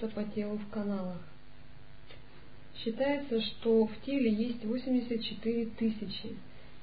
[0.00, 1.18] Движется по телу в каналах.
[2.82, 6.36] Считается, что в теле есть 84 тысячи,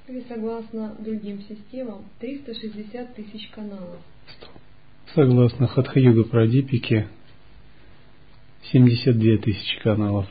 [0.06, 4.00] или согласно другим системам, 360 тысяч каналов.
[5.14, 7.08] Согласно Хатха-юга Прадипике,
[8.70, 10.26] 72 тысячи каналов.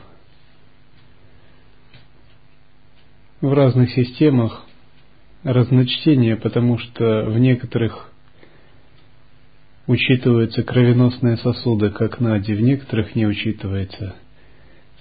[3.40, 4.64] В разных системах
[5.44, 8.10] разночтение, потому что в некоторых
[9.88, 14.14] учитываются кровеносные сосуды, как нади, в некоторых не учитывается–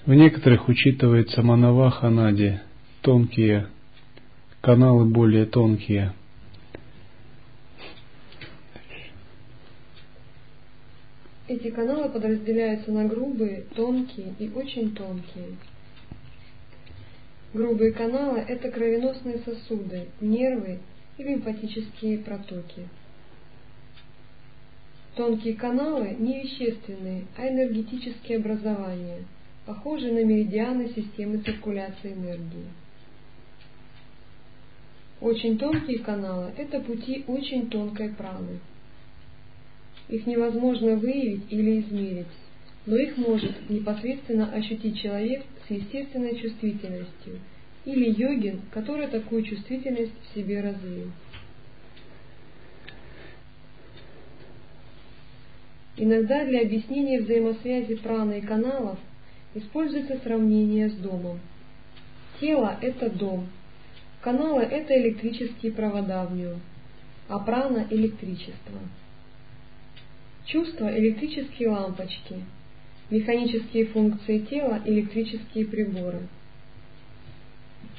[0.08, 2.60] в некоторых учитывается манаваха нади,
[3.02, 3.68] тонкие,
[4.62, 6.14] каналы более тонкие.
[11.50, 15.58] Эти каналы подразделяются на грубые, тонкие и очень тонкие.
[17.54, 20.80] Грубые каналы– это кровеносные сосуды, нервы
[21.18, 22.88] и лимфатические протоки.
[25.18, 29.26] Тонкие каналы– не вещественные, а энергетические образования–
[29.66, 32.68] похожи на меридианы системы циркуляции энергии.
[35.20, 38.60] Очень тонкие каналы– это пути очень тонкой праны.
[40.08, 42.28] Их невозможно выявить или измерить,
[42.86, 47.40] но их может непосредственно ощутить человек с естественной чувствительностью
[47.86, 51.12] или йогин, который такую чувствительность в себе развил.
[55.98, 59.00] Иногда для объяснения взаимосвязи праны и каналов
[59.56, 61.40] используется сравнение с домом.
[62.40, 63.48] Тело– это дом,
[64.22, 66.60] каналы– это электрические провода в нем,
[67.28, 68.80] а прана– электричество.
[70.46, 72.36] Чувства– электрические лампочки,
[73.10, 76.28] механические функции тела– электрические приборы.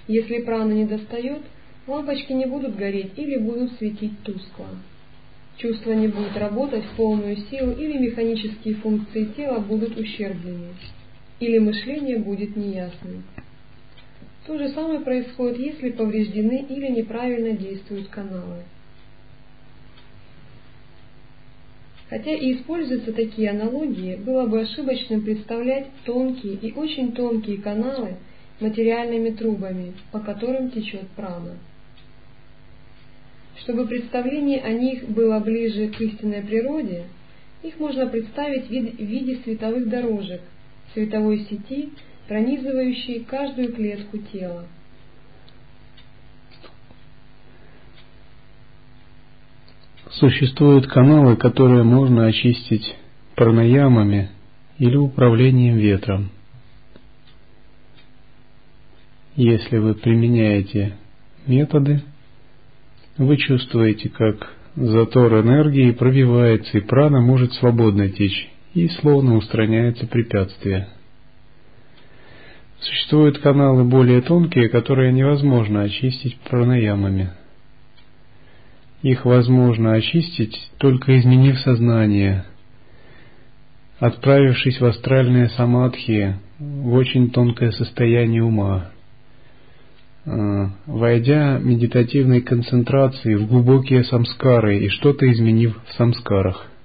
[0.07, 1.43] Если прана не достает,
[1.89, 4.69] лампочки не будут гореть или будут светить тускло.
[5.59, 10.69] Чувства не будут работать в полную силу или механические функции тела будут ущерблены
[11.41, 13.25] или мышление будет неясным.
[14.47, 18.63] То же самое происходит, если повреждены или неправильно действуют каналы.
[22.09, 28.17] Хотя и используются такие аналогии, было бы ошибочным представлять тонкие и очень тонкие каналы
[28.61, 31.59] материальными трубами, по которым течет прана.
[33.63, 37.05] Чтобы представление о них было ближе к истинной природе,
[37.63, 40.41] их можно представить в виде световых дорожек–
[40.93, 41.91] световой сети,
[42.27, 44.65] пронизывающей каждую клетку тела.
[50.11, 52.97] Существуют каналы, которые можно очистить
[53.37, 54.31] пранаямами
[54.79, 56.31] или управлением ветром.
[59.37, 60.97] Если вы применяете
[61.47, 62.03] методы,
[63.19, 70.89] вы чувствуете, как затор энергии пробивается, и прана может свободно течь и словно устраняется препятствие.
[72.81, 77.31] Существуют каналы более тонкие, которые невозможно очистить пранаямами.
[79.03, 82.45] Их возможно очистить, только изменив сознание,
[83.99, 88.91] отправившись в астральные самадхи, в очень тонкое состояние ума,
[90.87, 96.67] войдя медитативной концентрацией в глубокие самскары и что-то изменив в самскарах–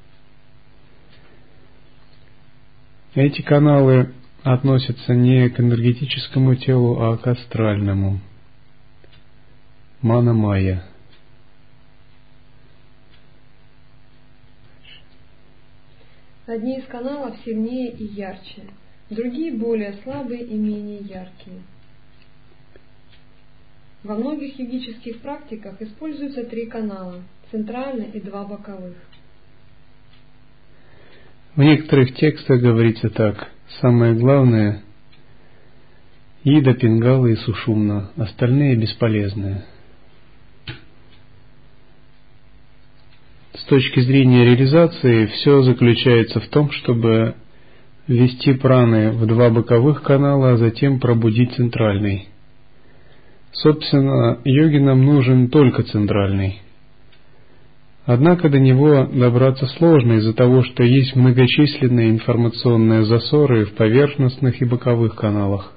[3.16, 4.12] Эти каналы
[4.42, 8.20] относятся не к энергетическому телу, а к астральному.
[10.02, 10.84] Мана-майя.
[16.48, 18.64] Одни из каналов сильнее и ярче,
[19.12, 21.62] другие более слабые и менее яркие.
[24.04, 28.96] Во многих йогических практиках используются три канала– центральный и два боковых.
[31.56, 33.50] В некоторых текстах говорится так.
[33.80, 34.84] Самое главное–
[36.44, 39.64] Ида, Пингала и Сушумна, остальные бесполезные.
[43.54, 47.36] С точки зрения реализации все заключается в том, чтобы
[48.08, 52.33] ввести праны в два боковых канала, а затем пробудить центральный.
[53.54, 56.60] Собственно, йогинам нужен только центральный.
[58.06, 64.66] Однако до него добраться сложно из-за того, что есть многочисленные информационные засоры в поверхностных и
[64.66, 65.72] боковых каналах.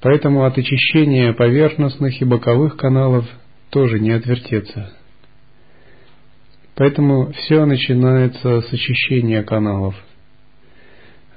[0.00, 3.26] Поэтому от очищения поверхностных и боковых каналов
[3.70, 4.92] тоже не отвертеться.
[6.74, 9.94] Поэтому все начинается с очищения каналов.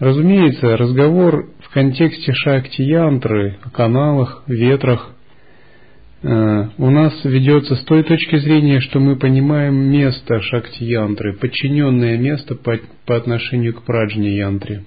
[0.02, 5.12] Разумеется, разговор в контексте шакти-янтры, о каналах, ветрах,
[6.24, 12.56] э, у нас ведется с той точки зрения, что мы понимаем место шакти-янтры, подчиненное место
[12.56, 14.86] по, по отношению к праджне-янтре.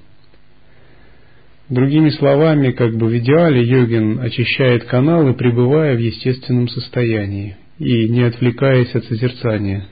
[1.68, 8.24] Другими словами, как бы в идеале йогин очищает каналы, пребывая в естественном состоянии и не
[8.24, 9.86] отвлекаясь от созерцания.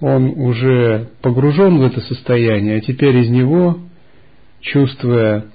[0.00, 3.78] Он уже погружен в это состояние, а теперь из него,
[4.60, 5.46] чувствуя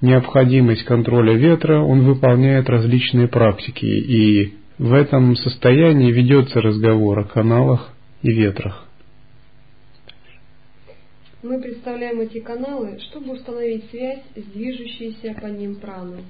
[0.00, 7.92] необходимость контроля ветра, он выполняет различные практики, и в этом состоянии ведется разговор о каналах
[8.22, 8.88] и ветрах.
[11.42, 16.22] Мы представляем эти каналы, чтобы установить связь с движущейся по ним праной.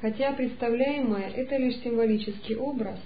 [0.00, 2.98] Хотя представляемое– это лишь символический образ,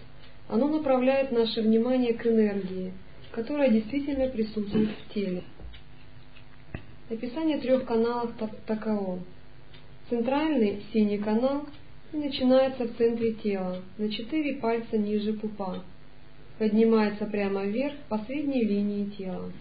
[0.50, 2.92] оно направляет наше внимание к энергии,
[3.30, 5.44] которая действительно присутствует в теле.
[7.08, 8.32] Описание трех каналов
[8.66, 9.20] таково.
[10.08, 11.66] Центральный синий канал
[12.12, 15.84] начинается в центре тела, на четыре пальца ниже пупа,
[16.58, 19.52] поднимается прямо вверх по средней линии тела.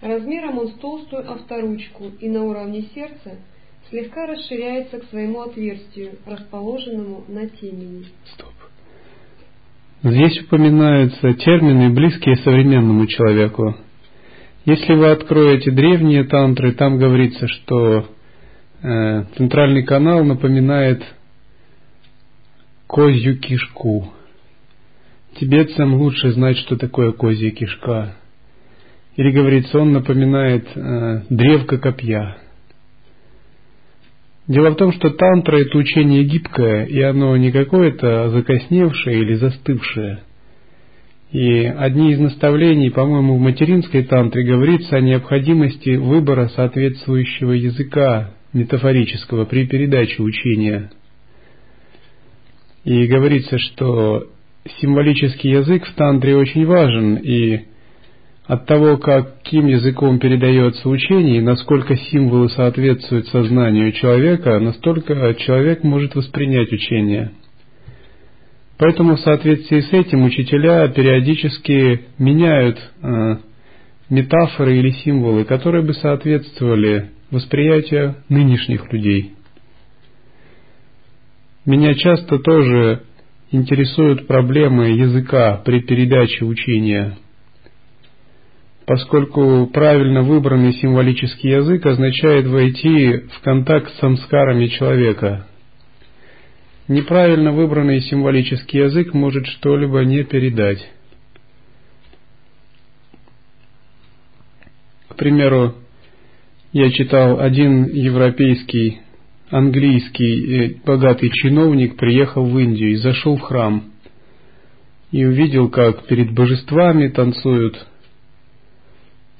[0.00, 3.36] Размером он с толстую авторучку и на уровне сердца
[3.90, 8.06] слегка расширяется к своему отверстию, расположенному на темени.
[8.32, 8.59] Стоп.
[10.02, 13.76] Здесь упоминаются термины, близкие современному человеку.
[14.64, 18.06] Если вы откроете древние тантры, там говорится, что
[18.82, 21.02] э, центральный канал напоминает
[22.86, 24.10] козью кишку.
[25.38, 28.16] Тибетцам лучше знать, что такое козья кишка.
[29.16, 32.38] Или говорится, он напоминает э, древко копья.
[34.50, 40.22] Дело в том, что тантра это учение гибкое, и оно не какое-то закосневшее или застывшее.
[41.30, 49.44] И одни из наставлений, по-моему, в материнской тантре говорится о необходимости выбора соответствующего языка метафорического
[49.44, 50.90] при передаче учения.
[52.82, 54.30] И говорится, что
[54.80, 57.66] символический язык в тантре очень важен, и
[58.50, 66.16] от того, каким языком передается учение и насколько символы соответствуют сознанию человека, настолько человек может
[66.16, 67.30] воспринять учение.
[68.76, 73.36] Поэтому в соответствии с этим учителя периодически меняют э,
[74.08, 79.30] метафоры или символы, которые бы соответствовали восприятию нынешних людей.
[81.64, 83.02] Меня часто тоже
[83.52, 87.16] интересуют проблемы языка при передаче учения–
[88.90, 95.46] поскольку правильно выбранный символический язык означает войти в контакт с самскарами человека.
[96.88, 100.84] Неправильно выбранный символический язык может что-либо не передать.
[105.06, 105.76] К примеру,
[106.72, 109.02] я читал один европейский,
[109.50, 113.84] английский э, богатый чиновник приехал в Индию и зашел в храм
[115.12, 117.86] и увидел, как перед божествами танцуют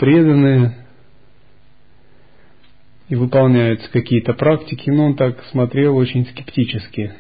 [0.01, 0.73] преданные
[3.11, 7.13] и выполняются какие-то практики, но он так смотрел очень скептически.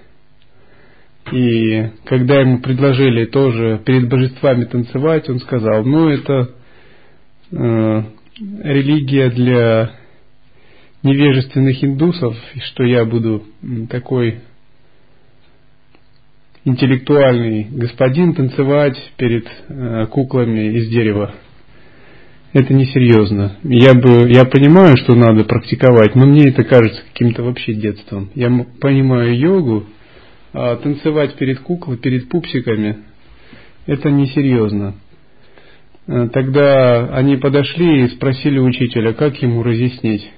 [1.30, 6.54] И когда ему предложили тоже перед божествами танцевать, он сказал, ну это
[7.52, 8.02] э,
[8.62, 9.90] религия для
[11.02, 13.44] невежественных индусов, и что я буду
[13.90, 14.40] такой
[16.64, 21.34] интеллектуальный господин танцевать перед э, куклами из дерева
[22.52, 23.56] это несерьезно.
[23.62, 28.30] Я бы, я понимаю, что надо практиковать, но мне это кажется каким-то вообще детством.
[28.34, 29.86] Я понимаю йогу,
[30.52, 33.04] а танцевать перед куклой, перед пупсиками,
[33.86, 34.94] это несерьезно.
[36.06, 40.28] Э, тогда они подошли и спросили учителя, как ему разъяснить.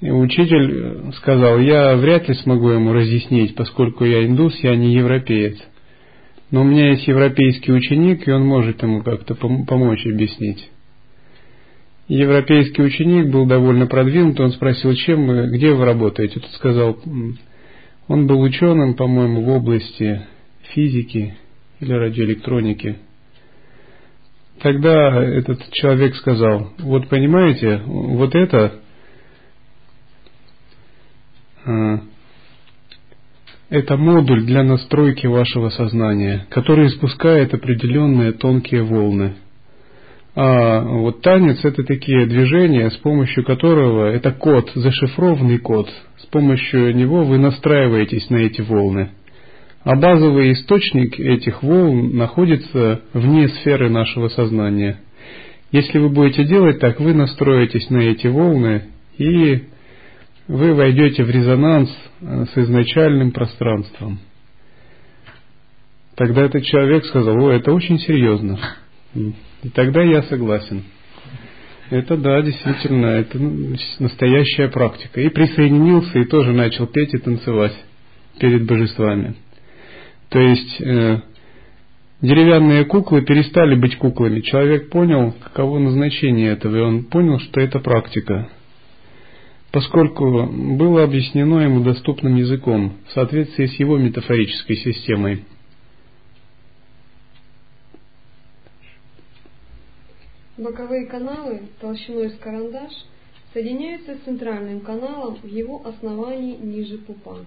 [0.00, 5.56] И учитель сказал, я вряд ли смогу ему разъяснить, поскольку я индус, я не европеец.
[6.52, 10.70] Но у меня есть европейский ученик, и он может ему как-то помочь объяснить.
[12.08, 16.40] Европейский ученик был довольно продвинут, он спросил, чем вы, где вы работаете?
[16.40, 16.98] Тот сказал,
[18.06, 20.26] он был ученым, по-моему, в области
[20.74, 21.34] физики
[21.80, 22.98] или радиоэлектроники.
[24.60, 28.74] Тогда этот человек сказал, вот понимаете, вот это
[31.64, 32.00] а,
[33.72, 39.32] это модуль для настройки вашего сознания, который испускает определенные тонкие волны.
[40.34, 45.88] А вот танец это такие движения, с помощью которого это код, зашифрованный код,
[46.18, 49.12] с помощью него вы настраиваетесь на эти волны.
[49.84, 54.98] А базовый источник этих волн находится вне сферы нашего сознания.
[55.70, 58.82] Если вы будете делать так, вы настроитесь на эти волны
[59.16, 59.62] и
[60.48, 64.20] вы войдете в резонанс э, с изначальным пространством.
[66.14, 68.58] Тогда этот человек сказал, о, это очень серьезно.
[69.14, 70.84] И тогда я согласен.
[71.90, 73.38] Это да, действительно, это
[73.98, 75.20] настоящая практика.
[75.20, 77.74] И присоединился, и тоже начал петь и танцевать
[78.38, 79.34] перед божествами.
[80.30, 81.20] То есть э,
[82.22, 84.40] деревянные куклы перестали быть куклами.
[84.40, 88.48] Человек понял, каково назначение этого, и он понял, что это практика.
[89.72, 95.44] Поскольку было объяснено ему доступным языком в соответствии с его метафорической системой.
[100.58, 102.92] Боковые каналы толщиной с карандаш
[103.54, 107.38] соединяются с центральным каналом в его основании ниже пупа.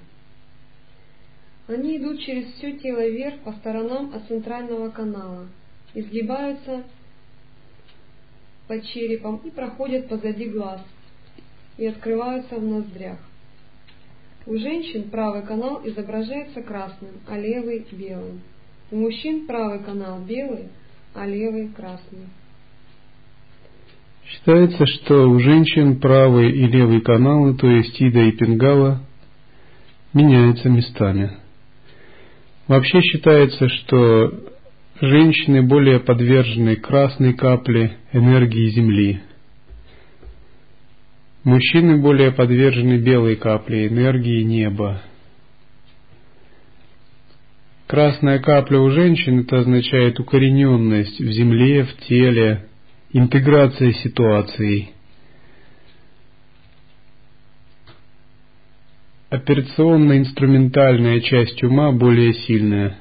[1.68, 5.48] Они идут через все тело вверх по сторонам от центрального канала,
[5.94, 6.86] изгибаются
[8.68, 10.82] под черепом и проходят позади глаз
[11.78, 13.18] и открываются в ноздрях.
[14.46, 18.42] У женщин правый канал изображается красным, а левый– белым.
[18.92, 20.70] У мужчин правый канал белый,
[21.16, 22.28] а левый– красный.
[24.26, 29.02] Считается, что у женщин правый и левый каналы, то есть Ида и Пингала,
[30.14, 31.32] меняются местами.
[32.68, 34.32] Вообще считается, что
[35.02, 39.22] женщины более подвержены красной капле энергии Земли.
[41.46, 45.04] Мужчины более подвержены белой капле энергии неба.
[47.86, 52.68] Красная капля у женщин это означает укорененность в земле, в теле,
[53.14, 54.92] интеграция ситуаций.
[59.30, 62.98] Операционно-инструментальная часть ума более сильная.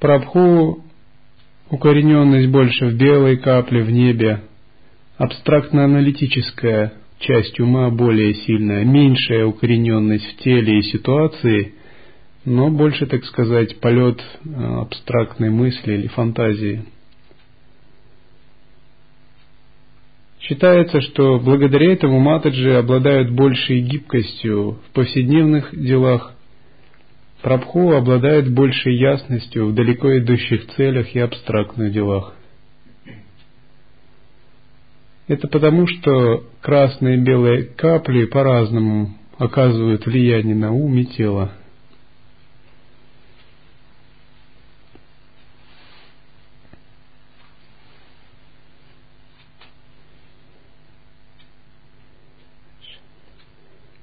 [0.00, 0.82] Прабху
[1.68, 4.45] укорененность больше в белой капле в небе.
[5.18, 11.74] Абстрактно-аналитическая часть ума более сильная, меньшая укорененность в теле и ситуации,
[12.44, 16.84] но больше, так сказать, полет э, абстрактной мысли или фантазии.
[20.40, 26.34] Считается, что благодаря этому матаджи обладают большей гибкостью в повседневных делах,
[27.42, 32.35] Прабху обладает большей ясностью в далеко идущих целях и абстрактных делах.
[35.28, 41.52] Это потому, что красные и белые капли по-разному оказывают влияние на ум и тело.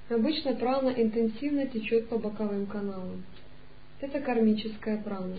[0.09, 3.23] Обычно прана интенсивно течет по боковым каналам.
[4.01, 5.37] Это кармическая прана.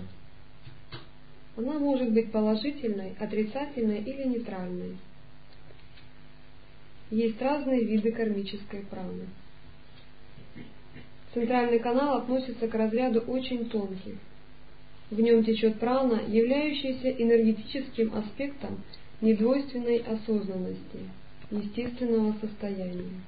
[1.57, 4.97] Она может быть положительной, отрицательной или нейтральной.
[7.15, 9.27] Есть разные виды кармической праны.
[11.33, 14.17] Центральный канал относится к разряду очень тонких.
[15.13, 18.83] В нем течет прана, являющаяся энергетическим аспектом
[19.21, 21.09] недвойственной осознанности,
[21.53, 23.21] естественного состояния.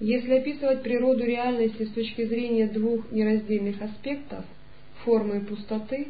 [0.00, 4.44] Если описывать природу реальности с точки зрения двух нераздельных аспектов–
[5.04, 6.08] формы пустоты,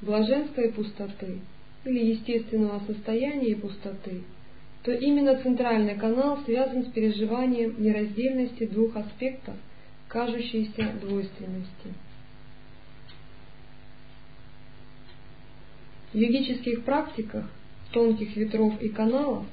[0.00, 1.38] блаженства и пустоты,
[1.86, 4.22] или естественного состояния и пустоты,
[4.82, 9.54] то именно центральный канал связан с переживанием нераздельности двух аспектов
[10.08, 11.94] кажущейся двойственности.
[16.12, 17.50] В йогических практиках
[17.92, 19.44] тонких ветров и каналов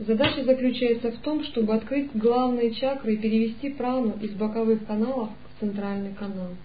[0.00, 5.60] Задача заключается в том, чтобы открыть главные чакры и перевести прану из боковых каналов в
[5.60, 6.56] центральный канал.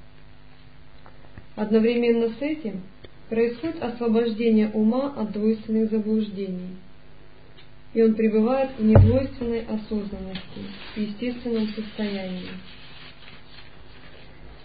[1.57, 2.81] Одновременно с этим
[3.29, 6.77] происходит освобождение ума от двойственных заблуждений,
[7.93, 10.61] и он пребывает в недвойственной осознанности,
[10.95, 12.49] в естественном состоянии.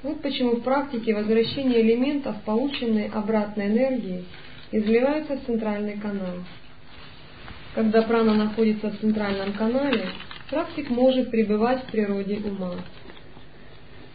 [0.03, 4.25] Вот почему в практике возвращение элементов, полученной обратной энергии,
[4.73, 6.37] изливается в центральный канал–
[7.75, 10.09] когда прана находится в центральном канале,
[10.51, 12.75] практик может пребывать в природе ума.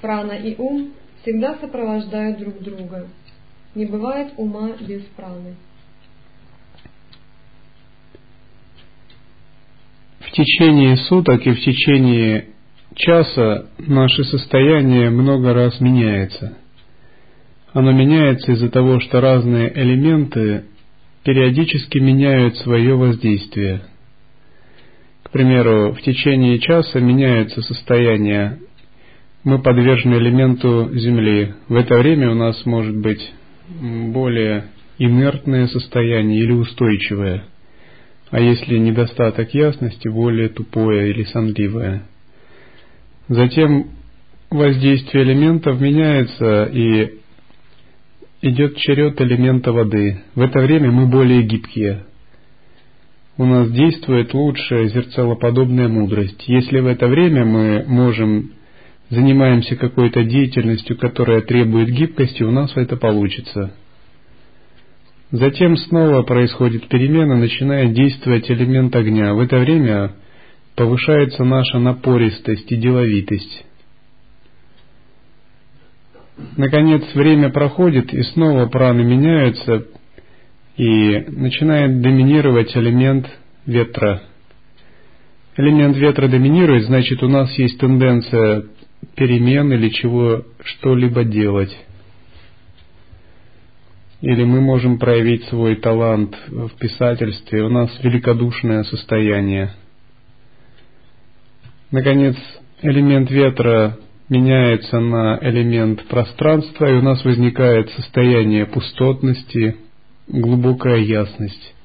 [0.01, 3.07] Прана и ум всегда сопровождают друг друга.
[3.75, 5.55] Не бывает ума без праны.
[10.19, 12.47] В течение суток и в течение
[12.95, 16.57] часа наше состояние много раз меняется.
[17.73, 20.63] Оно меняется из-за того, что разные элементы
[21.25, 23.81] периодически меняют свое воздействие.
[25.23, 28.59] К примеру, в течение часа меняется состояние.
[29.43, 31.53] Мы подвержены элементу Земли.
[31.67, 33.33] В это время у нас может быть
[33.67, 34.65] более
[34.97, 37.43] инертное состояние или устойчивое.
[38.31, 42.03] А если недостаток ясности, более тупое или сонливое.
[43.27, 43.91] Затем
[44.49, 47.19] воздействие элементов меняется и
[48.41, 50.21] идет черед элемента воды.
[50.35, 52.03] В это время мы более гибкие.
[53.37, 56.43] У нас действует лучшая зерцалоподобная мудрость.
[56.47, 58.51] Если в это время мы можем
[59.09, 63.73] занимаемся какой-то деятельностью, которая требует гибкости, у нас это получится.
[65.31, 69.33] Затем снова происходит перемена, начинает действовать элемент огня.
[69.33, 70.13] В это время
[70.75, 73.65] повышается наша напористость и деловитость.
[76.57, 79.85] Наконец время проходит, и снова праны меняются,
[80.77, 83.27] и начинает доминировать элемент
[83.65, 84.21] ветра.
[85.57, 88.65] Элемент ветра доминирует, значит у нас есть тенденция
[89.15, 91.75] перемен или чего что-либо делать.
[94.21, 99.71] Или мы можем проявить свой талант в писательстве, у нас великодушное состояние.
[101.91, 102.35] Наконец,
[102.81, 103.97] элемент ветра
[104.29, 109.75] меняется на элемент пространства, и у нас возникает состояние пустотности,
[110.27, 111.75] глубокая ясность.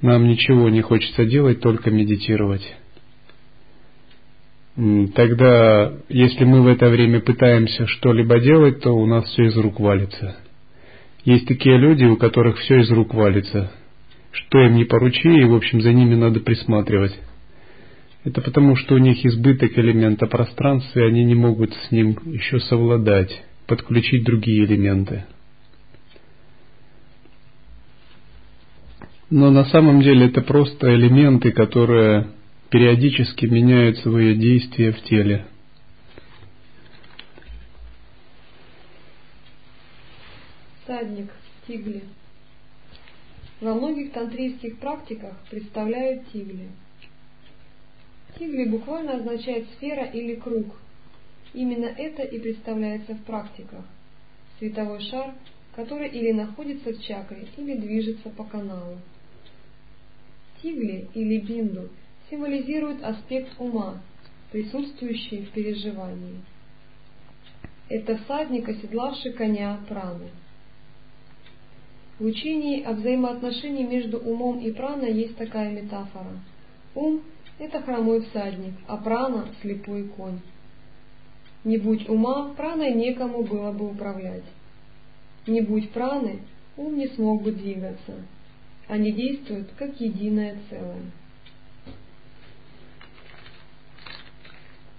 [0.00, 2.62] Нам ничего не хочется делать, только медитировать.
[5.14, 9.80] Тогда, если мы в это время пытаемся что-либо делать, то у нас все из рук
[9.80, 10.36] валится.
[11.24, 13.72] Есть такие люди, у которых все из рук валится.
[14.30, 17.18] Что им не поручи, и, в общем, за ними надо присматривать.
[18.22, 22.60] Это потому, что у них избыток элемента пространства, и они не могут с ним еще
[22.60, 25.24] совладать, подключить другие элементы.
[29.28, 32.28] Но на самом деле это просто элементы, которые
[32.70, 35.46] периодически меняют свои действия в теле.
[40.86, 41.30] Садник,
[41.66, 42.02] тигли.
[43.60, 46.68] Во многих тантрийских практиках представляют тигли.
[48.38, 50.66] Тигли буквально означает сфера или круг.
[51.54, 53.84] Именно это и представляется в практиках.
[54.58, 55.34] Световой шар,
[55.74, 58.98] который или находится в чакре, или движется по каналу.
[60.62, 61.88] Тигли или бинду
[62.30, 64.00] символизируют аспект ума,
[64.52, 66.40] присутствующий в переживании.
[67.88, 70.28] Это всадник, оседлавший коня праны.
[72.18, 76.40] В учении о взаимоотношении между умом и праной есть такая метафора.
[76.94, 77.22] Ум–
[77.58, 80.40] это хромой всадник, а прана– слепой конь.
[81.64, 84.44] Не будь ума, праной некому было бы управлять.
[85.46, 86.40] Не будь праны,
[86.76, 88.14] ум не смог бы двигаться.
[88.88, 91.10] Они действуют как единое целое.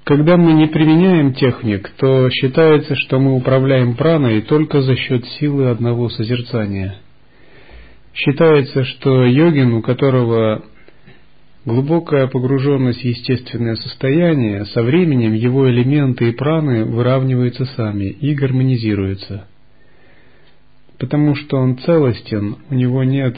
[0.10, 5.70] Когда мы не применяем техник, то считается, что мы управляем праной только за счет силы
[5.70, 6.96] одного созерцания.
[8.16, 10.66] Считается, что йогин, у которого
[11.64, 19.46] глубокая погруженность в естественное состояние, со временем его элементы и праны выравниваются сами и гармонизируются.
[20.98, 23.38] Потому что он целостен, у него нет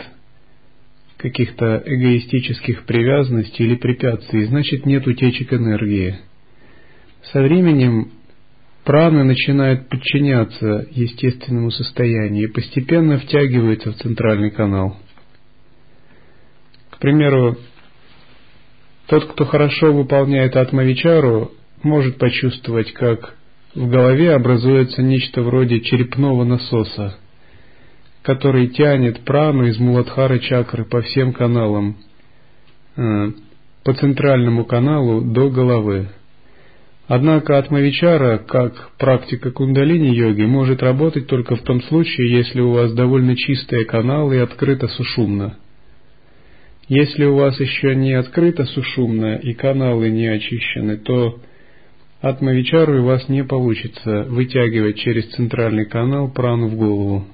[1.17, 6.30] каких-то эгоистических привязанностей или препятствий, значит нет утечек энергии.
[7.23, 8.11] Со временем
[8.83, 14.97] праны начинают подчиняться естественному состоянию и постепенно втягиваются в центральный канал.
[16.89, 17.57] К примеру,
[19.07, 21.51] тот, кто хорошо выполняет атмавичару,
[21.83, 23.35] может почувствовать, как
[23.75, 27.17] в голове образуется нечто вроде черепного насоса,
[28.21, 31.97] который тянет прану из Муладхары чакры по всем каналам,
[32.95, 33.31] э,
[33.83, 36.09] по центральному каналу до головы.
[37.13, 43.35] Однако атмавичара, как практика кундалини-йоги, может работать только в том случае, если у вас довольно
[43.35, 45.57] чистые каналы и открыто сушумно.
[46.87, 51.37] Если у вас еще не открыто сушумно и каналы не очищены, то
[52.21, 57.25] атмавичару у вас не получится вытягивать через центральный канал прану в голову.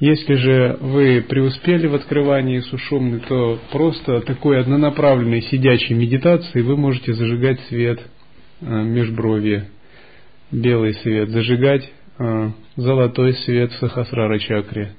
[0.00, 7.14] Если же вы преуспели в открывании сушумны, то просто такой однонаправленной сидячей медитацией вы можете
[7.14, 8.00] зажигать свет
[8.60, 9.64] межброви,
[10.50, 14.92] белый свет, зажигать э, золотой свет в сахасрара чакре.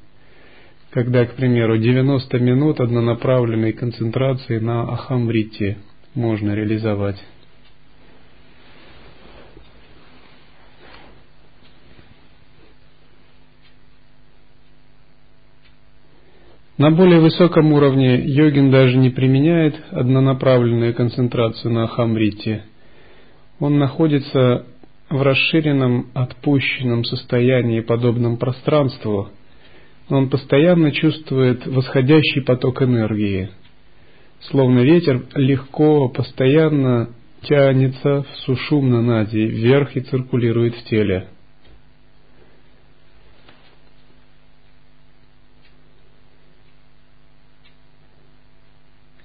[0.91, 5.77] Когда, к примеру, 90 минут однонаправленной концентрации на ахамврите
[6.15, 7.21] можно реализовать.
[16.77, 22.65] На более высоком уровне йогин даже не применяет однонаправленную концентрацию на Ахамрите.
[23.59, 24.65] Он находится
[25.09, 29.29] в расширенном отпущенном состоянии, подобном пространству,
[30.09, 33.49] он постоянно чувствует восходящий поток энергии.
[34.39, 37.09] Словно ветер легко, постоянно
[37.41, 41.27] тянется в сушумно нади вверх и циркулирует в теле.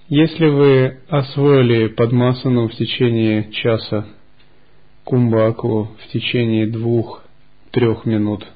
[0.08, 4.06] Если вы освоили подмасану в течение часа,
[5.04, 8.46] кумбаку в течение двух-трех минут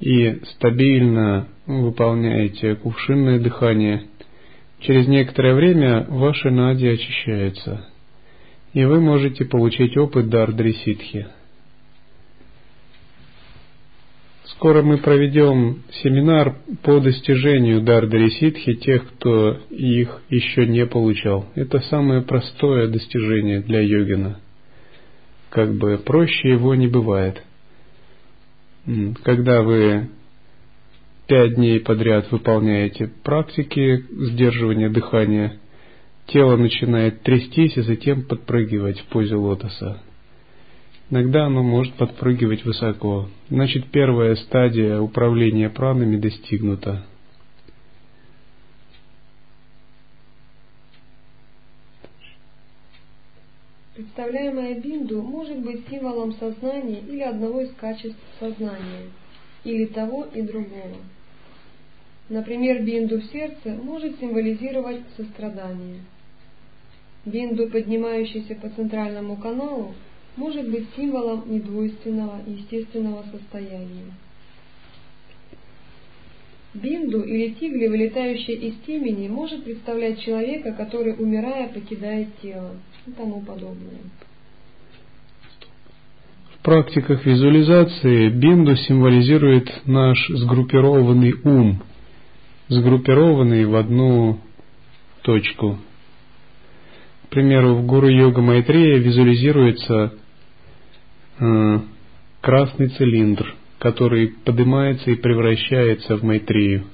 [0.00, 4.04] и стабильно выполняете кувшинное дыхание,
[4.80, 7.88] через некоторое время ваши нади очищаются,
[8.72, 11.26] и вы можете получить опыт Дардри Ситхи–
[14.56, 21.46] Скоро мы проведем семинар по достижению Дардари Ситхи тех, кто их еще не получал.
[21.54, 24.40] Это самое простое достижение для йогина.
[25.50, 27.42] Как бы проще его не бывает.
[29.22, 30.08] Когда вы
[31.26, 35.58] пять дней подряд выполняете практики сдерживания дыхания,
[36.26, 40.02] тело начинает трястись и затем подпрыгивать в позе лотоса.
[41.10, 43.28] Иногда оно может подпрыгивать высоко.
[43.48, 47.06] Значит, первая стадия управления пранами достигнута.
[53.96, 59.08] Представляемая бинду может быть символом сознания или одного из качеств сознания,
[59.64, 60.98] или того и другого.
[62.28, 66.00] Например, бинду в сердце может символизировать сострадание.
[67.24, 69.94] Бинду, поднимающийся по центральному каналу,
[70.36, 74.12] может быть символом недвойственного естественного состояния.
[76.74, 82.72] Бинду или тигли, вылетающие из темени, может представлять человека, который, умирая, покидает тело
[83.06, 84.00] и тому подобное.
[86.54, 91.82] В практиках визуализации бинду символизирует наш сгруппированный ум,
[92.68, 94.40] сгруппированный в одну
[95.22, 95.78] точку.
[97.26, 100.12] К примеру, в Гуру Йога Майтрея визуализируется
[101.38, 101.80] Э,
[102.40, 106.84] красный цилиндр, который поднимается и превращается в Майтрею.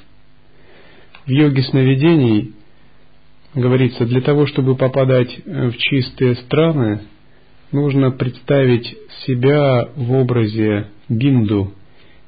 [1.27, 2.55] В йоге сновидений
[3.55, 7.01] говорится, для того, чтобы попадать в чистые страны,
[7.71, 11.73] нужно представить себя в образе бинду,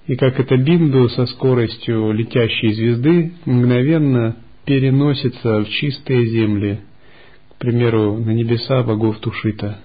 [0.06, 6.80] и как это бинду со скоростью летящей звезды мгновенно переносится в чистые земли,
[7.54, 9.78] к примеру, на небеса богов Тушита.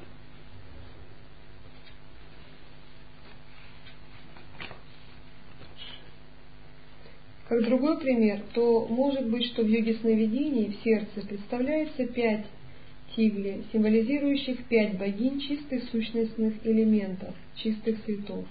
[7.49, 12.45] Как другой пример, то может быть, что в йоге сновидений в сердце представляется пять
[13.15, 18.45] тигли, символизирующих пять богинь чистых сущностных элементов, чистых цветов.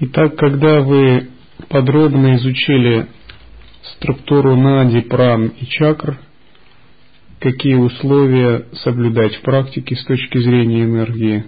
[0.00, 1.28] Итак, когда вы
[1.68, 3.08] подробно изучили
[3.96, 6.18] структуру нади, пран и чакр,
[7.40, 11.44] какие условия соблюдать в практике с точки зрения энергии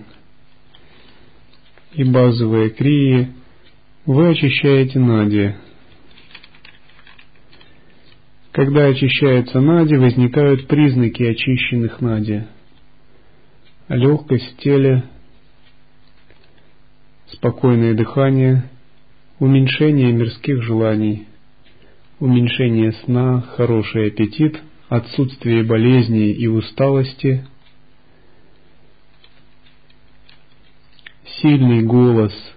[1.95, 3.33] и базовые крии–
[4.07, 5.55] вы очищаете нади.
[8.53, 12.45] Когда очищается нади, возникают признаки очищенных нади.
[13.89, 15.05] Легкость в теле,
[17.33, 18.71] спокойное дыхание,
[19.39, 21.27] уменьшение мирских желаний,
[22.19, 27.45] уменьшение сна, хороший аппетит, отсутствие болезней и усталости,
[31.41, 32.33] сильный голос–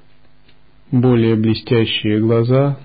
[0.91, 2.79] более блестящие глаза,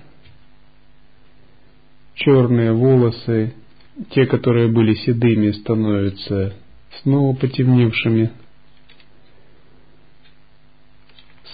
[2.15, 3.53] черные волосы,
[4.11, 6.53] те, которые были седыми, становятся
[7.01, 8.31] снова потемневшими.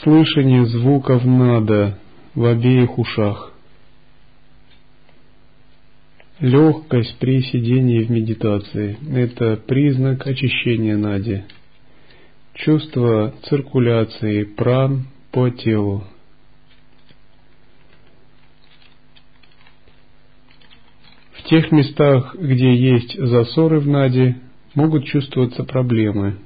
[0.04, 2.00] Слышание звуков надо
[2.34, 3.54] в обеих ушах.
[6.40, 11.44] Легкость при сидении в медитации– это признак очищения нади.
[12.56, 16.04] Чувство циркуляции пран по телу–
[21.44, 24.38] тех местах, где есть засоры в наде,
[24.76, 26.38] могут чувствоваться проблемы.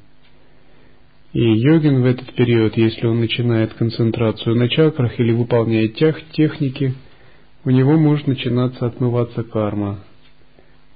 [1.34, 6.94] И йогин в этот период, если он начинает концентрацию на чакрах или выполняет тех техники,
[7.66, 10.00] у него может начинаться отмываться карма.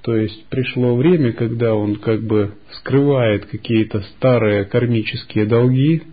[0.01, 6.03] То есть пришло время, когда он как бы скрывает какие-то старые кармические долги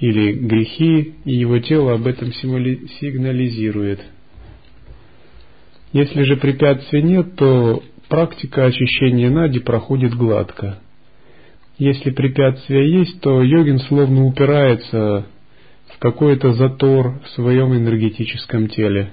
[0.00, 4.00] или грехи, и его тело об этом сигнализирует–
[5.94, 10.80] Если же препятствий нет, то практика очищения нади проходит гладко.
[11.78, 15.26] Если препятствия есть, то йогин словно упирается
[15.86, 19.12] в какой-то затор в своем энергетическом теле.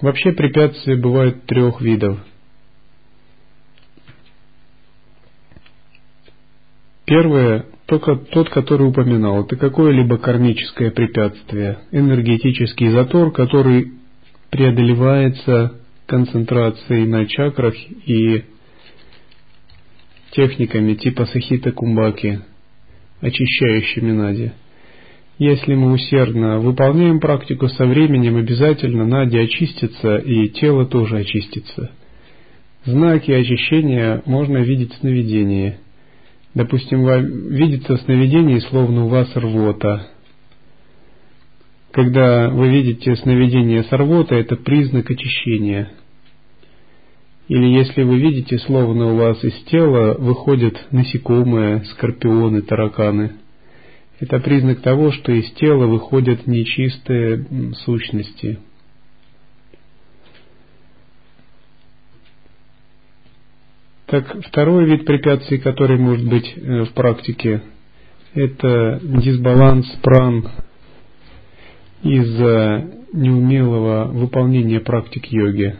[0.00, 2.18] Вообще препятствия бывают трех видов.
[7.04, 13.95] Первое, только тот, который упоминал, это какое-либо кармическое препятствие, энергетический затор, который
[14.56, 15.74] преодолевается
[16.06, 17.74] концентрацией на чакрах
[18.06, 18.44] и
[20.30, 22.40] техниками типа сахита кумбаки,
[23.20, 24.52] очищающими нади.
[25.38, 31.90] Если мы усердно выполняем практику со временем, обязательно нади очистится и тело тоже очистится.
[32.86, 35.76] Знаки очищения можно видеть в сновидении.
[36.54, 37.04] Допустим,
[37.50, 40.08] видится в сновидении, словно у вас рвота.
[41.96, 45.92] Когда вы видите сновидение с рвотой, это признак очищения.
[47.48, 53.36] Или если вы видите, словно у вас из тела выходят насекомые, скорпионы, тараканы–
[54.20, 57.46] это признак того, что из тела выходят нечистые
[57.86, 58.58] сущности.
[64.04, 67.62] Так, второй вид препятствий, который может быть э, в практике,
[68.34, 70.46] это дисбаланс пран
[72.14, 75.76] из-за неумелого выполнения практик йоги.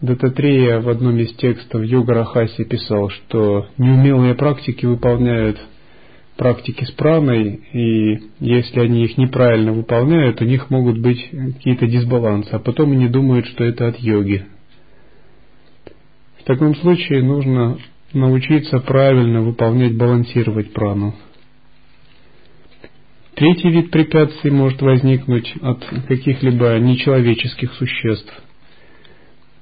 [0.00, 5.58] Дататрея в одном из текстов Йога Рахаси писал, что неумелые практики выполняют
[6.36, 12.50] практики с праной, и если они их неправильно выполняют, у них могут быть какие-то дисбалансы,
[12.50, 14.44] а потом они думают, что это от йоги.
[16.40, 17.78] В таком случае нужно
[18.12, 21.14] научиться правильно выполнять, балансировать прану.
[23.34, 28.32] Третий вид препятствий может возникнуть от каких-либо нечеловеческих существ,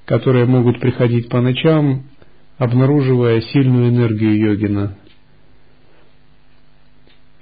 [0.04, 2.04] которые могут приходить по ночам,
[2.58, 4.96] обнаруживая сильную энергию йогина–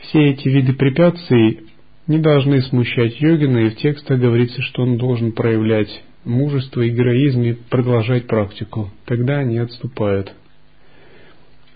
[0.09, 1.67] все эти виды препятствий
[2.07, 7.43] не должны смущать йогина, и в текстах говорится, что он должен проявлять мужество и героизм
[7.43, 8.91] и продолжать практику.
[9.05, 10.33] Тогда они отступают.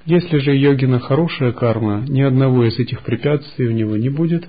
[0.05, 4.49] Если же йогина хорошая карма, ни одного из этих препятствий у него не будет,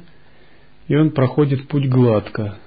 [0.88, 2.58] и он проходит путь гладко.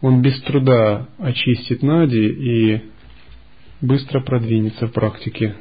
[0.00, 2.82] Он без труда очистит нади и
[3.80, 5.56] быстро продвинется в практике.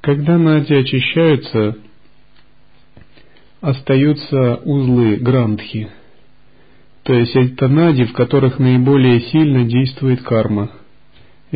[0.00, 1.76] Когда нади очищаются,
[3.60, 5.88] остаются узлы грандхи.
[7.02, 10.70] То есть это нади, в которых наиболее сильно действует карма.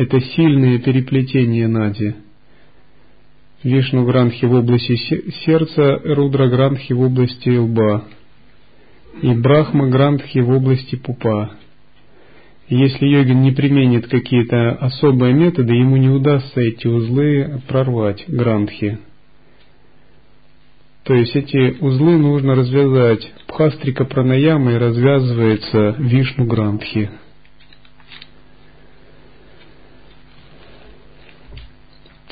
[0.01, 2.15] Это сильные переплетения нади.
[3.61, 4.95] Вишну Грандхи в области
[5.45, 8.05] сердца, Рудра Грандхи в области лба
[9.21, 11.51] и Брахма Грандхи в области пупа.
[12.67, 18.97] Если йогин не применит какие-то особые методы, ему не удастся эти узлы прорвать, грандхи.
[21.03, 23.31] То есть эти узлы нужно развязать.
[23.45, 27.11] Пхастрика пранаямой развязывается вишну грандхи.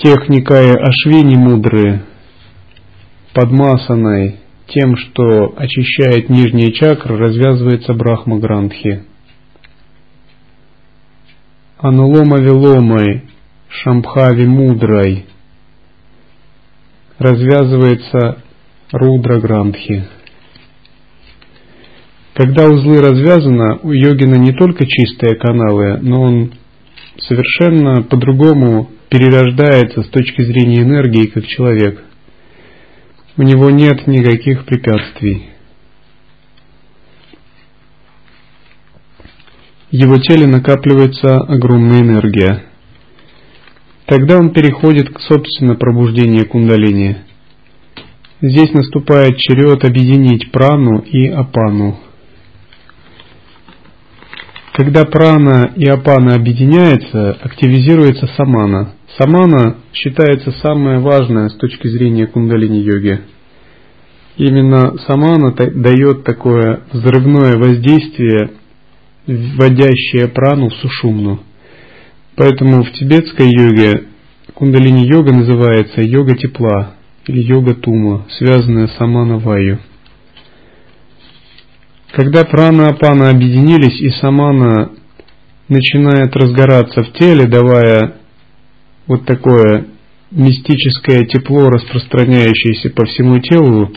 [0.01, 2.03] Техника ашвини мудрые
[3.33, 9.03] под масаной тем, что очищает нижние чакры, развязывается брахма грандхи.
[11.79, 13.23] Анулома Виломой,
[13.67, 15.25] Шамхави Мудрой,
[17.17, 18.41] развязывается
[18.93, 20.05] Рудра Грандхи.
[22.35, 26.53] Когда узлы развязаны, у йогина не только чистые каналы, но он
[27.17, 32.03] совершенно по-другому перерождается с точки зрения энергии, как человек.
[33.37, 35.49] У него нет никаких препятствий.
[39.91, 42.63] в его теле накапливается огромная энергия.
[44.05, 47.17] Тогда он переходит к собственно пробуждению кундалини.
[48.41, 51.99] Здесь наступает черед объединить прану и апану.
[54.73, 58.93] Когда прана и апана объединяются, активизируется самана.
[59.17, 63.21] Самана считается самое важное с точки зрения кундалини-йоги.
[64.37, 68.51] Именно самана дает такое взрывное воздействие
[69.25, 71.39] вводящая прану в сушумну.
[72.35, 74.05] Поэтому в тибетской йоге
[74.53, 76.95] кундалини-йога называется йога тепла
[77.27, 79.79] или йога тума, связанная с амана-ваю.
[82.11, 84.91] Когда прана и апана объединились и самана
[85.67, 88.18] начинает разгораться в теле, давая
[89.09, 89.87] вот такое
[90.31, 93.91] мистическое тепло, распространяющееся по всему телу,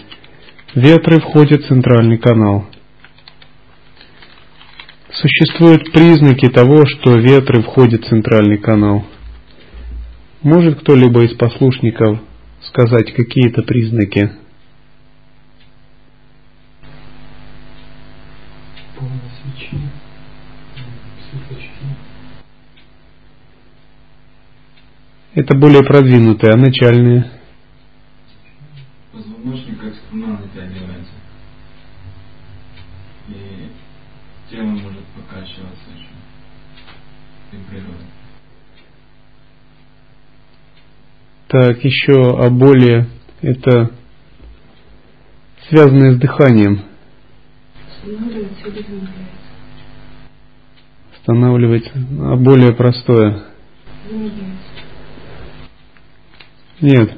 [0.75, 2.67] ветры входят в центральный канал–
[5.23, 9.05] Существуют признаки того, что ветры входят в центральный канал.
[10.43, 12.19] Может кто-либо из послушников
[12.63, 14.33] сказать какие-то признаки?
[25.35, 27.31] Это более продвинутые, а начальные?
[29.13, 31.13] Позвоночник как струна натягивается.
[33.29, 33.71] И
[34.51, 36.09] тело может покачиваться еще.
[37.51, 37.97] Вибрировать.
[41.49, 43.09] Так, еще о боли.
[43.41, 43.91] Это
[45.71, 46.83] связанное с дыханием.
[51.15, 51.93] Останавливается.
[52.21, 53.45] А более простое.
[56.83, 57.13] Нет.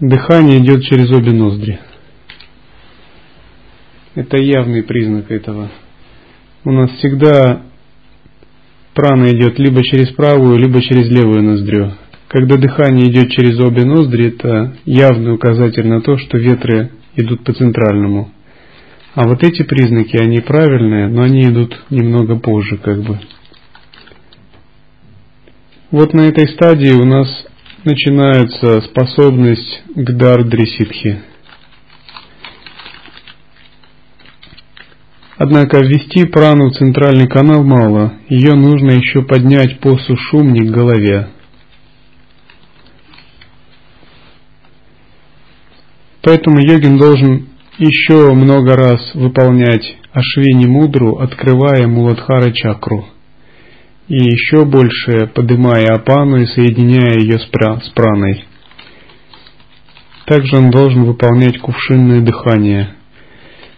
[0.00, 1.80] Дыхание идет через обе ноздри.
[4.14, 5.70] Это явный признак этого.
[6.64, 7.62] У нас всегда
[8.94, 11.92] прана идет либо через правую, либо через левую ноздрю.
[12.28, 17.54] Когда дыхание идет через обе ноздри, это явный указатель на то, что ветры идут по
[17.54, 18.30] центральному.
[19.14, 23.18] А вот эти признаки, они правильные, но они идут немного позже, как бы.
[25.90, 27.47] Вот на этой стадии у нас
[27.88, 31.20] начинается способность к дардри ситхи.
[35.38, 41.28] Однако ввести прану в центральный канал мало, ее нужно еще поднять по сушумни к голове.
[46.22, 47.48] Поэтому йогин должен
[47.78, 53.06] еще много раз выполнять Ашвини Мудру, открывая Муладхара чакру–
[54.08, 58.44] и еще больше поднимая апану и соединяя ее с, пра, с праной.
[60.24, 62.94] Также он должен выполнять кувшинное дыхание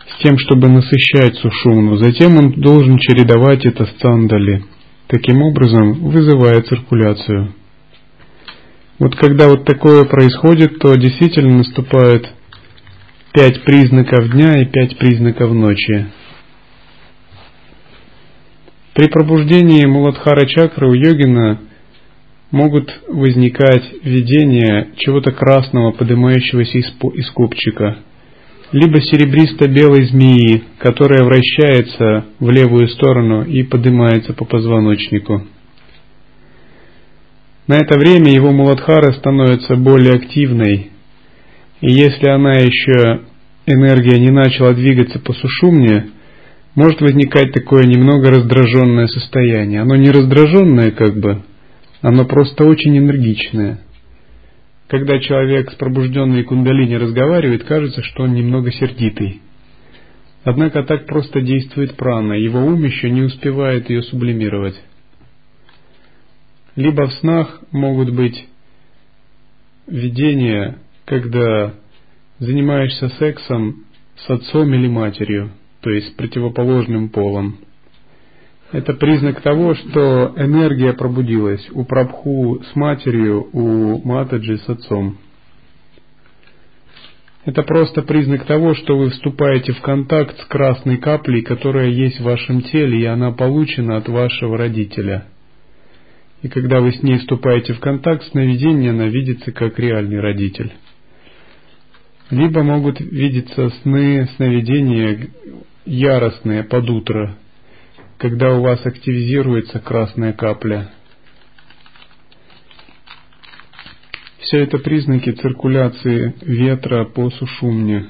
[0.08, 1.96] с тем, чтобы насыщать сушумну.
[1.96, 4.64] Затем он должен чередовать это с цандали,
[5.06, 7.54] таким образом вызывая циркуляцию.
[8.98, 12.28] Вот когда вот такое происходит, то действительно наступает
[13.32, 16.06] пять признаков дня и пять признаков ночи.
[19.00, 21.58] При пробуждении Муладхара чакры у йогина
[22.50, 28.00] могут возникать видения чего-то красного, поднимающегося из, из копчика,
[28.72, 35.46] либо серебристо-белой змеи, которая вращается в левую сторону и поднимается по позвоночнику.
[37.68, 40.90] На это время его Муладхара становится более активной,
[41.80, 43.22] и если она еще,
[43.64, 46.10] энергия не начала двигаться по сушумне,
[46.74, 49.82] может возникать такое немного раздраженное состояние.
[49.82, 51.42] Оно не раздраженное как бы,
[52.00, 53.80] оно просто очень энергичное.
[54.88, 59.40] Когда человек с пробужденной кундалини разговаривает, кажется, что он немного сердитый.
[60.42, 64.80] Однако так просто действует прана, его ум еще не успевает ее сублимировать.
[66.76, 68.48] Либо в снах могут быть
[69.86, 71.74] видения, когда
[72.38, 73.84] занимаешься сексом
[74.16, 77.58] с отцом или матерью– то есть противоположным полом.
[78.72, 85.18] Это признак того, что энергия пробудилась у Прабху с матерью, у Матаджи с отцом.
[87.44, 92.24] Это просто признак того, что вы вступаете в контакт с красной каплей, которая есть в
[92.24, 95.24] вашем теле, и она получена от вашего родителя.
[96.42, 100.72] И когда вы с ней вступаете в контакт, сновидение она видится как реальный родитель.
[102.30, 105.28] Либо могут видеться сны, сновидения
[105.84, 107.36] яростные под утро,
[108.18, 110.90] когда у вас активизируется красная капля.
[114.40, 118.08] Все это признаки циркуляции ветра по сушумне.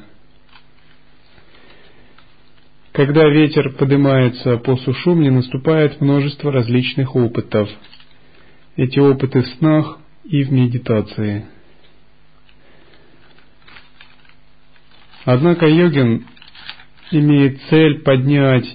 [2.93, 7.69] Когда ветер поднимается по сушумне, наступает множество различных опытов.
[8.77, 11.47] Эти опыты в снах и в медитации.
[15.25, 16.27] Однако йогин
[17.11, 18.67] имеет цель поднять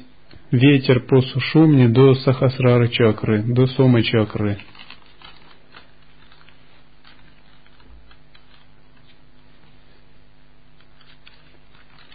[0.51, 4.57] ветер по сушумне до сахасрара чакры, до сома чакры.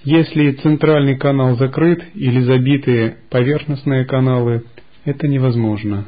[0.02, 4.64] Если центральный канал закрыт или забиты поверхностные каналы,
[5.04, 6.06] это невозможно.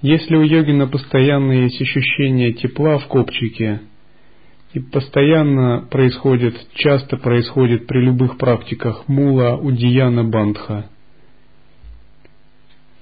[0.00, 3.80] Если у йогина постоянно есть ощущение тепла в копчике–
[4.72, 10.90] и постоянно происходит, часто происходит при любых практиках мула, удияна, бандха.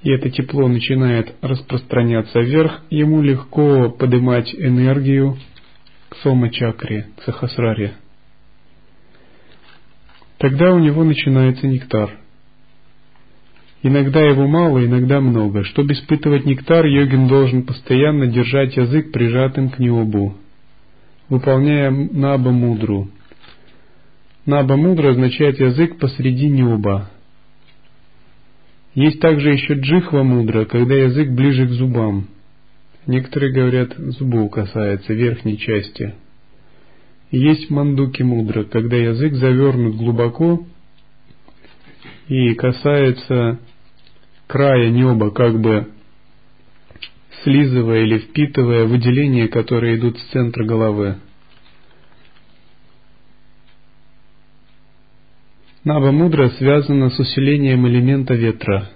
[0.03, 5.39] И это тепло начинает распространяться вверх, ему легко поднимать энергию
[6.11, 7.95] к сома-чакре, сахасраре.
[10.39, 12.19] Тогда у него начинается нектар.
[13.83, 15.65] Иногда его мало, иногда много.
[15.65, 20.37] Чтобы испытывать нектар, йогин должен постоянно держать язык прижатым к небу,
[21.29, 23.09] выполняя наба мудру.
[24.47, 27.11] Наба мудра означает язык посреди неба.
[28.95, 32.29] Есть также еще джихва мудра, когда язык ближе к зубам.
[33.07, 36.15] Некоторые говорят, зубов касается верхней части.
[37.31, 40.65] И есть мандуки мудра, когда язык завернут глубоко
[42.29, 43.59] и касается
[44.47, 45.89] края неба, как бы
[47.45, 51.19] слизывая или впитывая выделения, которые идут с центра головы.
[55.85, 58.91] Нава мудра связана с усилением элемента ветра.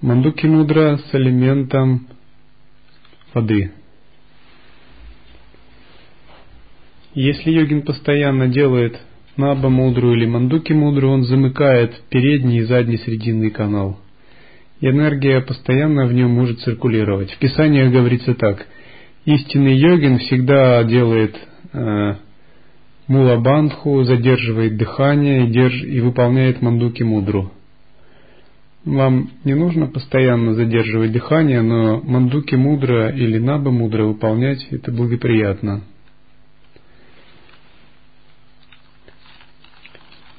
[0.00, 2.08] Мандуки мудра с элементом
[3.34, 3.72] воды.
[7.12, 8.98] Если йогин постоянно делает
[9.36, 14.00] наба мудру или мандуки мудру, он замыкает передний и задний срединный канал.
[14.84, 17.32] И энергия постоянно в нем может циркулировать.
[17.32, 18.66] В Писаниях говорится так.
[19.24, 21.34] Истинный йогин всегда делает
[21.72, 22.16] э,
[23.06, 25.82] Мулабандху задерживает дыхание и, держ...
[25.82, 27.50] и выполняет мандуки мудру.
[28.84, 35.80] Вам не нужно постоянно задерживать дыхание, но мандуки мудра или наба мудра выполнять это благоприятно.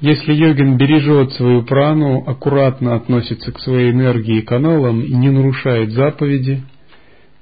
[0.02, 5.92] Если йогин бережет свою прану, аккуратно относится к своей энергии и каналам и не нарушает
[5.92, 6.64] заповеди,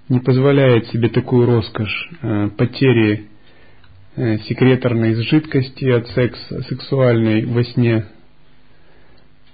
[0.10, 3.28] не позволяет себе такую роскошь э, потери
[4.16, 8.06] Э, секреторной жидкости от секса, сексуальной во сне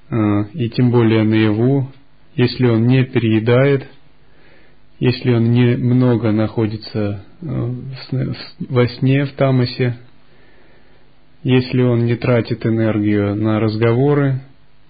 [0.10, 0.16] э,
[0.54, 1.90] и тем более наяву,
[2.36, 3.88] если он не переедает,
[5.00, 7.74] если он не много находится э,
[8.68, 9.98] во сне в тамасе,
[11.44, 14.42] если он не тратит энергию на разговоры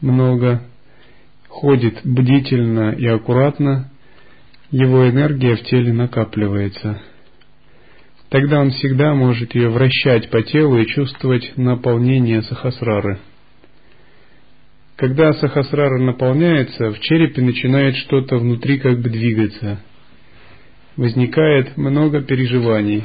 [0.01, 0.61] много,
[1.47, 3.89] ходит бдительно и аккуратно,
[4.71, 7.01] его энергия в теле накапливается–
[8.29, 13.19] Тогда он всегда может ее вращать по телу и чувствовать наполнение сахасрары.
[14.95, 19.79] Когда сахасрара наполняется, в черепе начинает что-то внутри как бы двигаться.
[20.95, 23.03] Возникает много переживаний.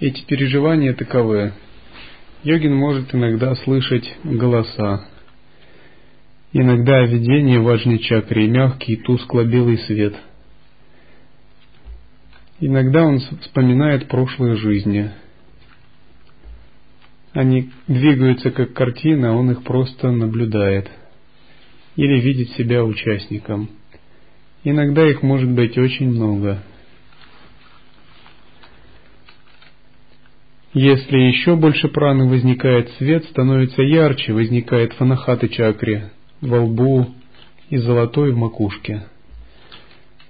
[0.00, 1.52] Эти переживания таковы.
[2.44, 5.08] Йогин может иногда слышать голоса,
[6.52, 10.14] иногда видение важной чакры и мягкий тускло-белый свет–
[12.60, 15.10] Иногда он вспоминает прошлые жизни.
[17.32, 20.90] Они двигаются как картина, а он их просто наблюдает.
[21.94, 23.70] Или видит себя участником.
[24.64, 26.62] Иногда их может быть очень много.
[30.80, 37.08] Если еще больше праны возникает свет, становится ярче, возникает фанахаты чакре во лбу
[37.68, 39.02] и золотой в макушке.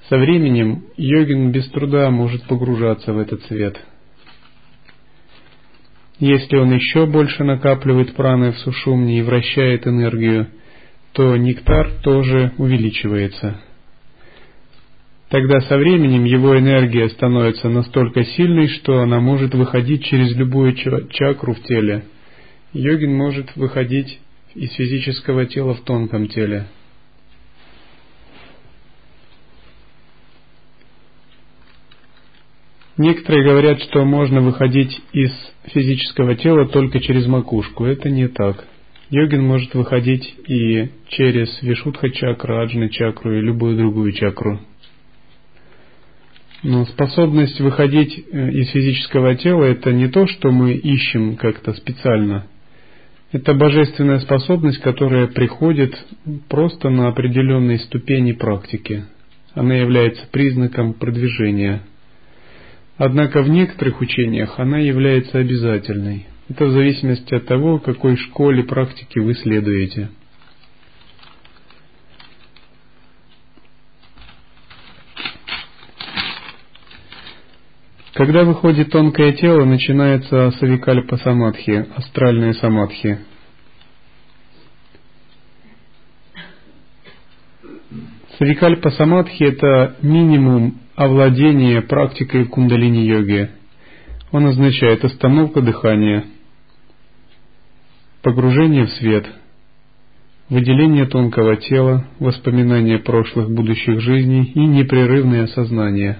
[0.08, 3.78] Со временем йогин без труда может погружаться в этот цвет.
[6.18, 10.48] Если он еще больше накапливает праны в сушумне и вращает энергию,
[11.12, 13.60] то нектар тоже увеличивается.
[15.28, 21.54] Тогда со временем его энергия становится настолько сильной, что она может выходить через любую чакру
[21.54, 22.04] в теле.
[22.72, 24.20] Йогин может выходить
[24.54, 26.66] из физического тела в тонком теле–
[32.98, 35.30] Некоторые говорят, что можно выходить из
[35.72, 37.84] физического тела только через макушку.
[37.84, 38.66] Это не так.
[39.10, 44.58] Йогин может выходить и через Вишудха чакру, Аджна чакру и любую другую чакру.
[46.62, 52.46] Но способность выходить э, из физического тела это не то, что мы ищем как-то специально.
[53.30, 55.94] Это божественная способность, которая приходит
[56.48, 59.04] просто на определенной ступени практики.
[59.54, 61.82] Она является признаком продвижения–
[62.98, 66.26] Однако в некоторых учениях она является обязательной.
[66.48, 70.08] Это в зависимости от того, какой школе практики вы следуете.
[78.18, 83.20] Когда выходит тонкое тело, начинается савикальпа самадхи, астральные самадхи.
[88.36, 93.50] Савикальпа самадхи– это минимум овладение практикой кундалини-йоги.
[94.32, 96.24] Он означает остановка дыхания,
[98.22, 99.26] погружение в свет,
[100.48, 106.18] выделение тонкого тела, воспоминания прошлых будущих жизней и непрерывное сознание.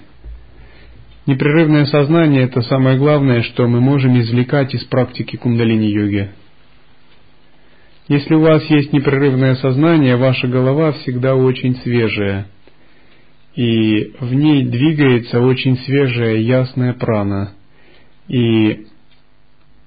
[1.29, 6.31] Непрерывное сознание– это самое главное, что мы можем извлекать из практики кундалини-йоги.
[8.09, 12.47] Если у вас есть непрерывное сознание, ваша голова всегда очень свежая,
[13.55, 17.53] и в ней двигается очень свежая, ясная прана,
[18.29, 18.87] и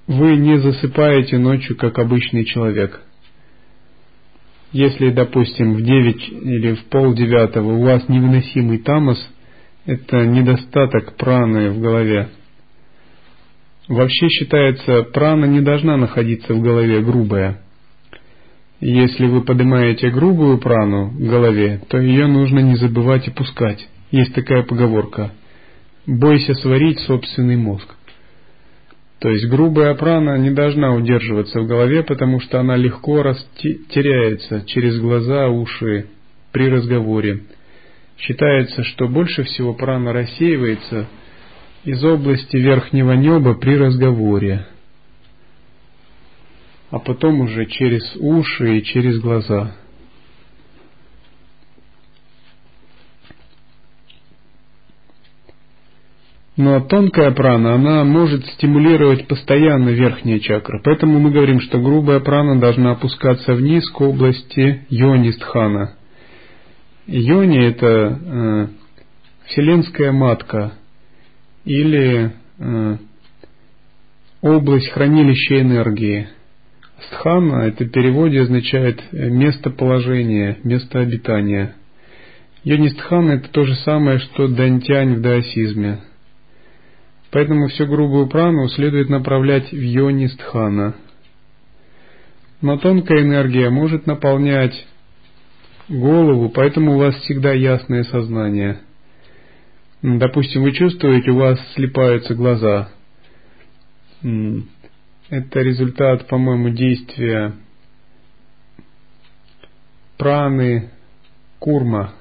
[0.06, 3.02] вы не засыпаете ночью, как обычный человек.
[4.74, 9.18] Если, допустим, в девять или в полдевятого у вас невыносимый тамос,
[9.86, 12.30] это недостаток праны в голове.
[13.88, 17.62] Вообще считается, прана не должна находиться в голове грубая–
[18.82, 23.88] если вы поднимаете грубую прану в голове, то ее нужно не забывать и пускать.
[24.10, 25.34] Есть такая поговорка.
[26.08, 27.88] Бойся сварить собственный мозг.
[29.20, 33.22] То есть грубая прана не должна удерживаться в голове, потому что она легко
[33.60, 36.08] теряется через глаза, уши
[36.52, 37.42] при разговоре.
[38.22, 41.08] Считается, что больше всего прана рассеивается
[41.84, 44.66] из области верхнего неба при разговоре
[46.92, 49.72] а потом уже через уши и через глаза.
[56.58, 60.82] Но тонкая прана, она может стимулировать постоянно верхние чакры.
[60.84, 65.96] Поэтому мы говорим, что грубая прана должна опускаться вниз к области йони-стхана.
[67.08, 68.68] Йони– это э,
[69.46, 70.74] вселенская матка
[71.66, 72.98] или э,
[74.42, 76.30] область хранилища энергии–
[77.08, 81.76] Стхана это в переводе означает местоположение, место обитания.
[82.64, 86.00] Йонистхан это то же самое, что дантянь в даосизме.
[87.32, 90.96] Поэтому всю грубую прану следует направлять в йонистхана.
[92.62, 94.86] Но тонкая энергия может наполнять
[95.92, 98.80] голову, поэтому у вас всегда ясное сознание.
[100.02, 102.90] Допустим, вы чувствуете, у вас слепаются глаза
[105.32, 107.54] это результат, по-моему, действия
[110.18, 110.92] праны
[111.58, 112.14] курма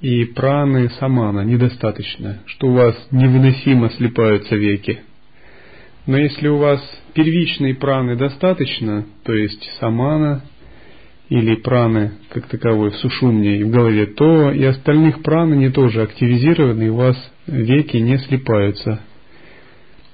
[0.00, 5.00] и праны самана недостаточно, что у вас невыносимо слепаются веки.
[6.06, 6.80] Но если у вас
[7.12, 10.42] первичной праны достаточно, то есть самана
[11.30, 16.02] или праны как таковой в сушумне и в голове, то и остальных пран они тоже
[16.02, 17.16] активизированы, и у вас
[17.46, 19.00] веки не слепаются.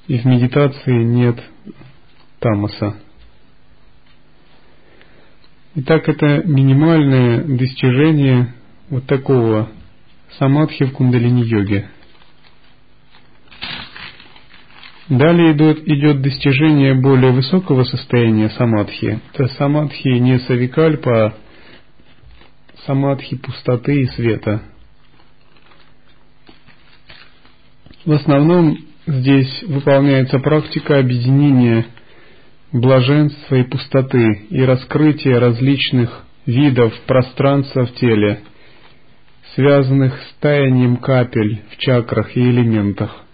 [0.06, 1.42] И в медитации нет
[2.38, 2.96] тамаса.
[5.74, 8.54] Итак, это минимальное достижение
[8.90, 9.70] вот такого
[10.38, 11.88] самадхи в кундалини-йоге.
[15.08, 19.20] Далее идет, идет достижение более высокого состояния самадхи.
[19.32, 21.34] Это самадхи не савикальпа, а
[22.86, 24.62] самадхи пустоты и света.
[28.04, 31.86] В основном здесь выполняется практика объединения
[32.72, 38.40] блаженства и пустоты и раскрытия различных видов пространства в теле,
[39.54, 43.25] связанных с таянием капель в чакрах и элементах.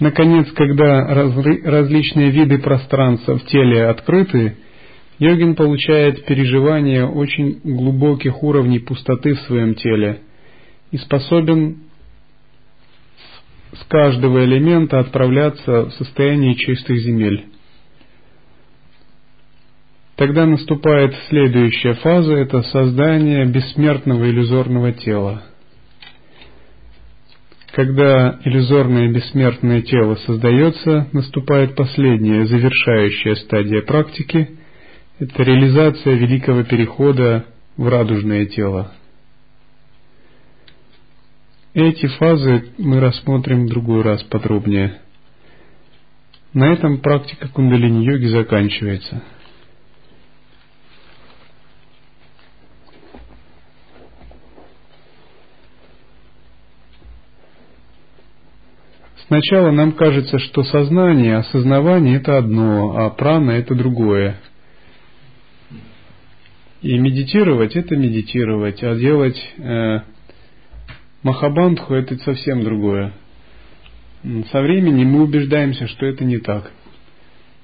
[0.00, 4.56] Наконец, когда различные виды пространства в теле открыты,
[5.18, 10.22] йогин получает переживание очень глубоких уровней пустоты в своем теле
[10.90, 11.82] и способен
[13.74, 17.44] с каждого элемента отправляться в состояние чистых земель.
[20.16, 25.42] Тогда наступает следующая фаза, это создание бессмертного иллюзорного тела.
[27.72, 34.58] Когда иллюзорное бессмертное тело создается, наступает последняя, завершающая стадия практики,
[35.20, 37.44] это реализация великого перехода
[37.76, 38.92] в радужное тело.
[41.72, 45.00] Эти фазы мы рассмотрим в другой раз подробнее.
[46.52, 49.22] На этом практика кундалини-йоги заканчивается.
[59.30, 64.40] Сначала нам кажется, что сознание, осознавание это одно, а прана это другое.
[66.82, 70.00] И медитировать это медитировать, а делать э,
[71.22, 73.12] Махабандху это совсем другое.
[74.50, 76.72] Со временем мы убеждаемся, что это не так.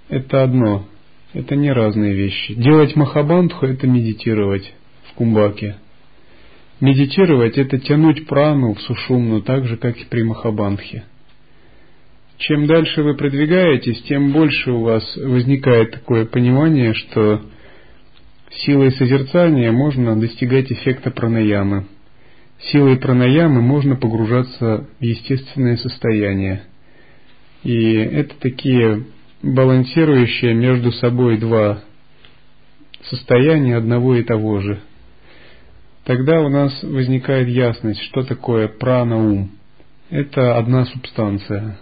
[0.08, 0.86] Это одно.
[1.32, 2.54] Это не разные вещи.
[2.54, 4.72] Делать махабандху– это медитировать
[5.10, 5.78] в кумбаке.
[6.78, 11.02] Медитировать– это тянуть прану в сушумну, так же, как и при махабандхе.
[12.38, 17.42] Чем дальше вы продвигаетесь, тем больше у вас возникает такое понимание, что
[18.50, 21.86] силой созерцания можно достигать эффекта пранаямы–
[22.58, 26.62] Силой пранаямы можно погружаться в естественное состояние.
[27.62, 29.04] И это такие
[29.42, 31.82] балансирующие между собой два
[33.04, 34.80] состояния одного и того же.
[36.04, 39.50] Тогда у нас возникает ясность, что такое прана-ум.
[40.08, 41.78] Это одна субстанция.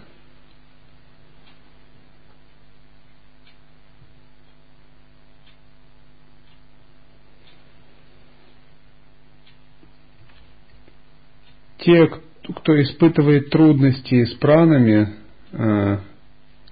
[11.85, 12.11] Те,
[12.57, 15.11] кто испытывает трудности с пранами,
[15.53, 15.99] э,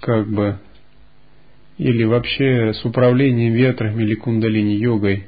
[0.01, 0.59] как бы,
[1.77, 5.27] или вообще с управлением ветром или кундалини-йогой,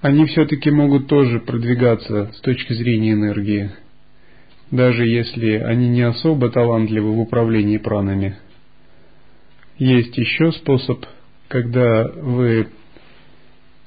[0.00, 3.72] они все-таки могут тоже продвигаться с точки зрения энергии,
[4.70, 8.38] даже если они не особо талантливы в управлении пранами.
[9.76, 11.04] Есть еще способ,
[11.48, 12.68] когда вы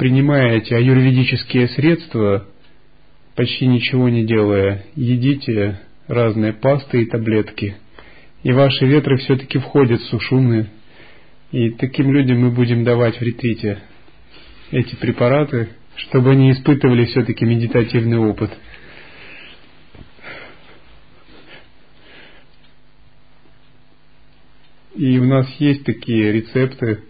[0.01, 2.47] принимаете аюрведические средства,
[3.35, 7.77] почти ничего не делая, едите разные пасты и таблетки,
[8.41, 10.71] и ваши ветры все-таки входят в сушуны,
[11.51, 13.77] и таким людям мы будем давать в ретрите
[14.71, 18.49] эти препараты, чтобы они испытывали все-таки медитативный опыт.
[24.95, 27.03] И у нас есть такие рецепты,